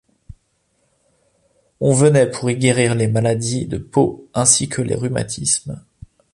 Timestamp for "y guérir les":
2.49-3.07